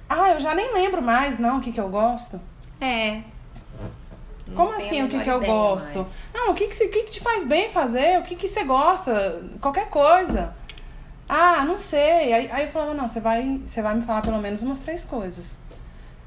[0.08, 2.40] Ah, eu já nem lembro mais, não, o que que eu gosto.
[2.80, 3.22] É.
[4.46, 6.00] Não Como assim o que, que eu gosto?
[6.00, 6.30] mais.
[6.34, 8.18] Não, o que que, que que te faz bem fazer?
[8.18, 9.40] O que que você gosta?
[9.60, 10.54] Qualquer coisa.
[11.28, 12.32] Ah, não sei.
[12.32, 15.04] Aí, aí eu falava, não, você vai, você vai me falar pelo menos umas três
[15.04, 15.52] coisas.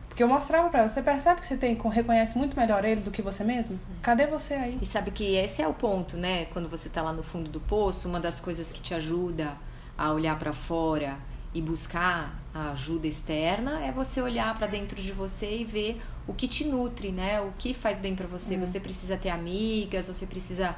[0.08, 3.10] Porque eu mostrava pra ela, você percebe que você tem, reconhece muito melhor ele do
[3.12, 3.80] que você mesmo?
[4.02, 4.78] Cadê você aí?
[4.82, 6.46] E sabe que esse é o ponto, né?
[6.54, 9.58] Quando você tá lá no fundo do poço, uma das coisas que te ajuda
[9.98, 11.18] a olhar pra fora
[11.54, 16.34] e buscar a ajuda externa é você olhar pra dentro de você e ver o
[16.34, 17.42] que te nutre, né?
[17.42, 18.58] O que faz bem pra você.
[18.58, 20.76] Você precisa ter amigas, você precisa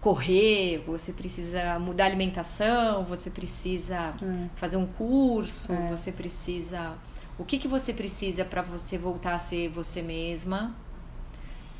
[0.00, 4.14] correr, você precisa mudar a alimentação, você precisa
[4.56, 5.88] fazer um curso, É.
[5.90, 6.96] você precisa
[7.38, 10.74] o que que você precisa pra você voltar a ser você mesma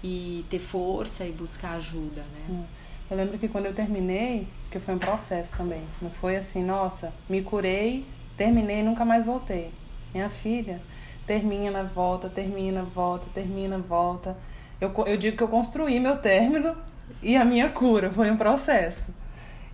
[0.03, 2.65] e ter força e buscar ajuda, né?
[3.11, 7.13] Eu lembro que quando eu terminei, porque foi um processo também, não foi assim, nossa,
[7.29, 8.05] me curei,
[8.37, 9.73] terminei e nunca mais voltei.
[10.13, 10.81] Minha filha
[11.27, 14.37] termina, volta, termina, volta, termina, volta.
[14.81, 16.77] Eu, eu digo que eu construí meu término
[17.23, 19.15] e a minha cura, foi um processo.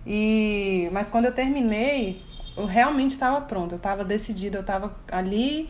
[0.05, 2.21] E, mas quando eu terminei,
[2.55, 5.69] eu realmente estava pronta, eu estava decidida, eu estava ali,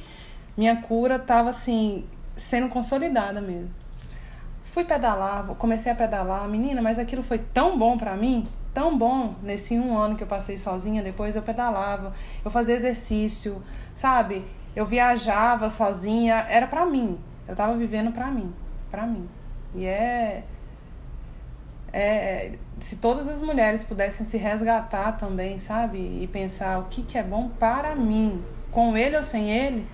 [0.55, 3.69] minha cura estava assim, sendo consolidada mesmo.
[4.75, 9.33] Fui pedalar, comecei a pedalar, menina, mas aquilo foi tão bom pra mim, tão bom
[9.41, 11.01] nesse um ano que eu passei sozinha.
[11.01, 12.11] Depois eu pedalava,
[12.43, 13.63] eu fazia exercício,
[13.95, 14.43] sabe?
[14.75, 17.17] Eu viajava sozinha, era pra mim.
[17.47, 18.53] Eu tava vivendo pra mim,
[18.91, 19.29] pra mim.
[19.73, 20.43] E é,
[21.93, 25.99] é se todas as mulheres pudessem se resgatar também, sabe?
[25.99, 29.87] E pensar o que que é bom para mim, com ele ou sem ele,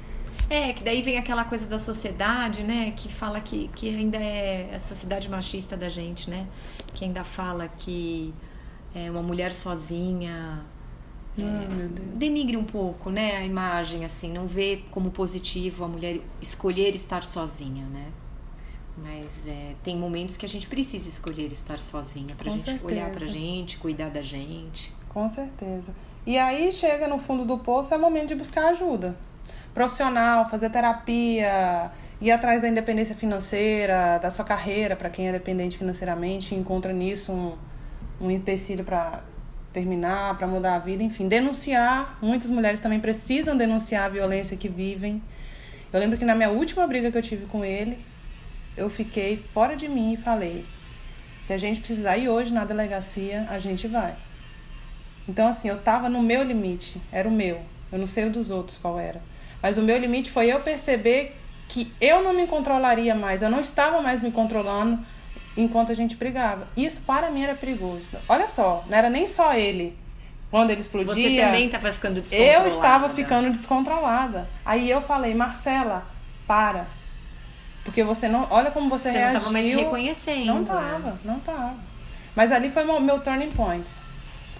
[0.52, 2.92] É, que daí vem aquela coisa da sociedade, né?
[2.98, 6.46] Que fala que, que ainda é a sociedade machista da gente, né?
[6.94, 8.34] Que ainda fala que
[8.94, 10.66] é uma mulher sozinha
[11.40, 13.38] é, denigre um pouco, né?
[13.38, 18.12] A imagem, assim, não vê como positivo a mulher escolher estar sozinha, né?
[18.98, 23.10] Mas é, tem momentos que a gente precisa escolher estar sozinha pra Com gente olhar
[23.10, 23.40] pra certeza.
[23.40, 24.94] gente, cuidar da gente.
[25.08, 25.96] Com certeza.
[26.26, 29.16] E aí chega no fundo do poço, é momento de buscar ajuda.
[29.74, 35.78] Profissional, fazer terapia, ir atrás da independência financeira, da sua carreira, para quem é dependente
[35.78, 37.58] financeiramente, encontra nisso um,
[38.20, 39.22] um empecilho para
[39.74, 42.18] terminar, para mudar a vida, enfim, denunciar.
[42.22, 45.22] Muitas mulheres também precisam denunciar a violência que vivem.
[45.92, 47.98] Eu lembro que na minha última briga que eu tive com ele,
[48.78, 50.66] eu fiquei fora de mim e falei:
[51.46, 54.14] se a gente precisar ir hoje na delegacia, a gente vai.
[55.28, 57.60] Então, assim, eu tava no meu limite, era o meu.
[57.92, 59.22] Eu não sei o dos outros qual era.
[59.62, 61.36] Mas o meu limite foi eu perceber
[61.68, 65.00] que eu não me controlaria mais, eu não estava mais me controlando
[65.56, 66.68] enquanto a gente brigava.
[66.76, 68.08] Isso para mim era perigoso.
[68.28, 69.98] Olha só, não era nem só ele.
[70.50, 71.14] Quando ele explodia.
[71.14, 72.60] Você também estava ficando descontrolada.
[72.60, 74.50] Eu estava ficando descontrolada.
[74.66, 76.04] Aí eu falei, Marcela,
[76.46, 76.86] para.
[77.86, 78.48] Porque você não.
[78.50, 79.40] Olha como você, você reagiu.
[79.40, 80.46] Você não estava mais reconhecendo.
[80.46, 81.18] Não estava, né?
[81.24, 81.76] não estava.
[82.36, 83.86] Mas ali foi meu turning point.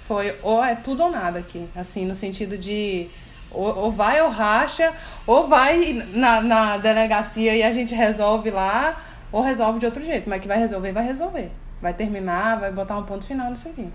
[0.08, 1.68] Foi ou é tudo ou nada aqui.
[1.76, 3.10] Assim, no sentido de
[3.52, 4.94] ou, ou vai ou racha,
[5.26, 10.30] ou vai na, na delegacia e a gente resolve lá, ou resolve de outro jeito.
[10.30, 11.52] Mas que vai resolver, vai resolver.
[11.82, 13.90] Vai terminar, vai botar um ponto final nisso aqui.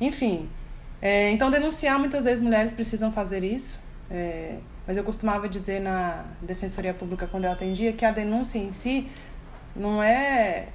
[0.00, 0.48] Enfim.
[1.00, 3.78] É, então, denunciar, muitas vezes mulheres precisam fazer isso.
[4.10, 8.72] É, mas eu costumava dizer na Defensoria Pública, quando eu atendia, que a denúncia em
[8.72, 9.08] si
[9.76, 10.68] não é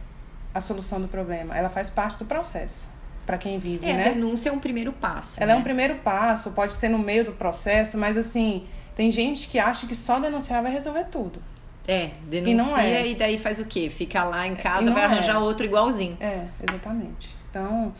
[0.54, 2.93] a solução do problema, ela faz parte do processo
[3.26, 4.10] para quem vive, é, né?
[4.10, 5.42] A denúncia é um primeiro passo.
[5.42, 5.58] Ela né?
[5.58, 9.60] é um primeiro passo, pode ser no meio do processo, mas assim, tem gente que
[9.60, 11.42] acha que só denunciar vai resolver tudo.
[11.88, 13.08] É, denuncia e, não é.
[13.08, 13.90] e daí faz o quê?
[13.90, 15.40] Fica lá em casa, vai arranjar é.
[15.40, 16.18] outro igualzinho.
[16.20, 17.36] É, exatamente.
[17.50, 17.94] Então,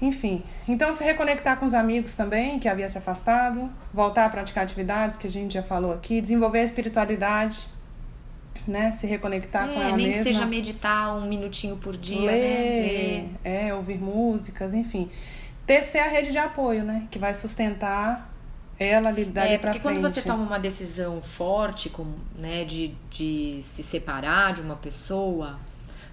[0.00, 0.42] enfim.
[0.66, 5.18] Então, se reconectar com os amigos também, que havia se afastado, voltar a praticar atividades
[5.18, 7.66] que a gente já falou aqui, desenvolver a espiritualidade,
[8.66, 8.92] né?
[8.92, 10.12] Se reconectar é, com ela nem mesma.
[10.12, 13.30] Nem que seja meditar um minutinho por dia, Ler, né?
[13.44, 13.66] Ler.
[13.68, 15.10] É, ouvir músicas, enfim.
[15.66, 17.06] Tecer a rede de apoio, né?
[17.10, 18.32] Que vai sustentar
[18.78, 19.82] ela ali dali é, porque frente.
[19.82, 25.58] quando você toma uma decisão forte, como, né, de, de se separar de uma pessoa,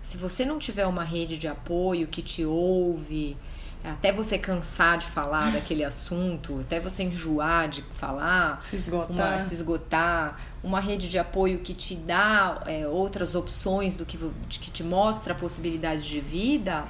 [0.02, 3.36] se você não tiver uma rede de apoio que te ouve,
[3.84, 9.42] até você cansar de falar daquele assunto, até você enjoar de falar, se esgotar, uma,
[9.42, 14.18] se esgotar uma rede de apoio que te dá é, outras opções do que,
[14.50, 16.86] que te mostra possibilidades de vida,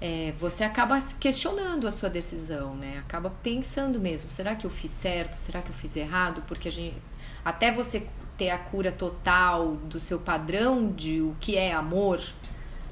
[0.00, 2.98] é, você acaba questionando a sua decisão, né?
[2.98, 5.34] Acaba pensando mesmo, será que eu fiz certo?
[5.34, 6.42] Será que eu fiz errado?
[6.46, 6.96] Porque a gente,
[7.44, 12.20] até você ter a cura total do seu padrão de o que é amor,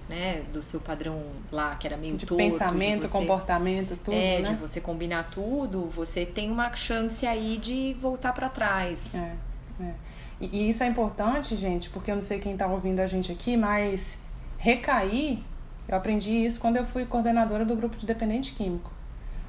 [0.08, 4.14] né, do seu padrão lá que era meio de torto, pensamento, de você, comportamento, tudo,
[4.14, 4.50] é, né?
[4.50, 9.14] de você combinar tudo, você tem uma chance aí de voltar para trás.
[9.14, 9.36] É,
[9.80, 9.94] é.
[10.40, 13.32] E, e, isso é importante, gente, porque eu não sei quem está ouvindo a gente
[13.32, 14.18] aqui, mas
[14.58, 15.42] recair,
[15.88, 18.90] eu aprendi isso quando eu fui coordenadora do grupo de dependente químico.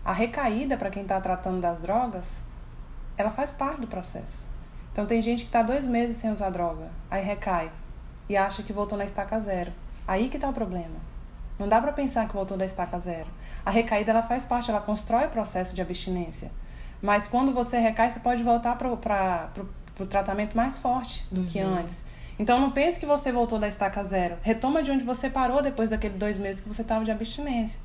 [0.03, 2.39] A recaída para quem está tratando das drogas,
[3.17, 4.45] ela faz parte do processo.
[4.91, 7.71] Então tem gente que está dois meses sem usar droga, aí recai
[8.29, 9.71] e acha que voltou na estaca zero.
[10.07, 10.95] Aí que está o problema.
[11.59, 13.27] Não dá para pensar que voltou da estaca zero.
[13.65, 16.51] A recaída ela faz parte, ela constrói o processo de abstinência.
[17.01, 21.47] Mas quando você recai, você pode voltar para o tratamento mais forte do uhum.
[21.47, 22.05] que antes.
[22.39, 24.37] Então não pense que você voltou da estaca zero.
[24.41, 27.79] Retoma de onde você parou depois daqueles dois meses que você estava de abstinência.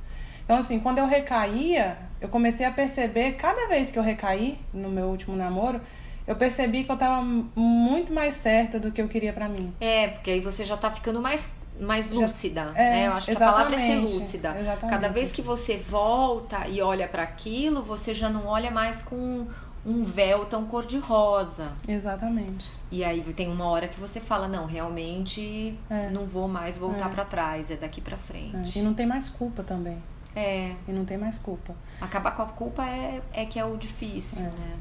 [0.44, 4.88] Então, assim, quando eu recaía, eu comecei a perceber, cada vez que eu recaí no
[4.88, 5.80] meu último namoro,
[6.26, 9.72] eu percebi que eu estava muito mais certa do que eu queria para mim.
[9.80, 13.06] É, porque aí você já está ficando mais mais lúcida, é, né?
[13.08, 14.56] Eu acho que a palavra é ser lúcida.
[14.58, 14.90] Exatamente.
[14.90, 19.46] Cada vez que você volta e olha para aquilo, você já não olha mais com
[19.84, 21.72] um véu tão cor-de-rosa.
[21.86, 22.70] Exatamente.
[22.90, 26.08] E aí tem uma hora que você fala, não, realmente é.
[26.10, 27.08] não vou mais voltar é.
[27.08, 28.78] para trás, é daqui para frente.
[28.78, 28.80] É.
[28.80, 29.98] E não tem mais culpa também.
[30.34, 30.72] É.
[30.86, 31.74] E não tem mais culpa.
[32.00, 34.48] Acabar com a culpa é, é que é o difícil, é.
[34.48, 34.76] né?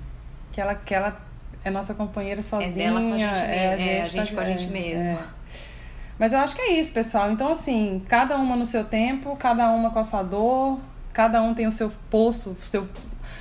[0.52, 1.20] Que ela, que ela
[1.64, 2.70] é nossa companheira sozinha.
[2.70, 5.41] É dela com a gente, é, a gente, é, a gente com a gente mesma.
[6.22, 7.32] Mas eu acho que é isso, pessoal.
[7.32, 10.80] Então, assim, cada uma no seu tempo, cada uma com a sua dor,
[11.12, 12.88] cada um tem o seu poço, seu,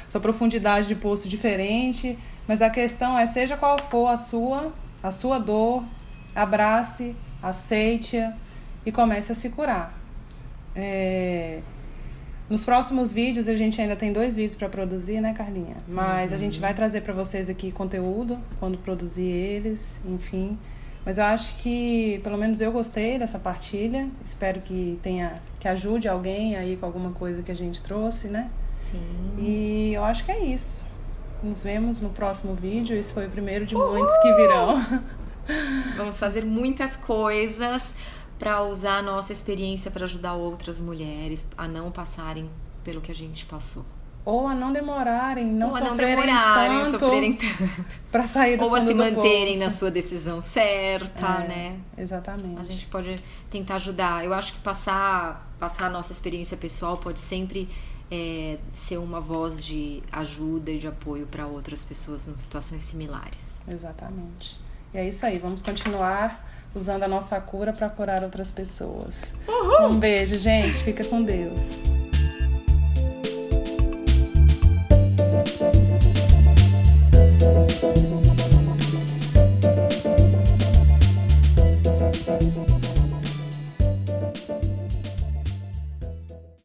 [0.09, 2.19] sua profundidade de poço diferente.
[2.49, 5.85] Mas a questão é, seja qual for a sua, a sua dor,
[6.35, 8.33] abrace, aceite-a
[8.87, 9.93] e comece a se curar.
[10.75, 11.61] É...
[12.49, 15.77] Nos próximos vídeos, a gente ainda tem dois vídeos para produzir, né, Carlinha?
[15.87, 16.37] Mas uhum.
[16.37, 20.59] a gente vai trazer para vocês aqui conteúdo quando produzir eles, enfim.
[21.05, 24.09] Mas eu acho que, pelo menos eu gostei dessa partilha.
[24.25, 28.51] Espero que tenha, que ajude alguém aí com alguma coisa que a gente trouxe, né?
[28.91, 29.01] Sim.
[29.39, 30.85] E eu acho que é isso.
[31.43, 32.97] Nos vemos no próximo vídeo.
[32.97, 33.93] Esse foi o primeiro de Uhul!
[33.93, 35.03] muitos que virão.
[35.97, 37.95] Vamos fazer muitas coisas
[38.39, 42.49] para usar a nossa experiência para ajudar outras mulheres a não passarem
[42.85, 43.85] pelo que a gente passou
[44.25, 47.85] ou a não demorarem, não ou sofrerem não demorarem, tanto, sofrerem tanto.
[48.11, 51.79] para sair do ou a se manterem na sua decisão certa, é, né?
[51.97, 52.61] Exatamente.
[52.61, 53.17] A gente pode
[53.51, 54.25] tentar ajudar.
[54.25, 57.69] Eu acho que passar passar a nossa experiência pessoal pode sempre
[58.11, 63.61] é, ser uma voz de ajuda e de apoio para outras pessoas em situações similares.
[63.69, 64.59] Exatamente.
[64.93, 69.33] E é isso aí, vamos continuar usando a nossa cura para curar outras pessoas.
[69.47, 69.91] Uhul.
[69.91, 70.75] Um beijo, gente.
[70.79, 71.61] Fica com Deus.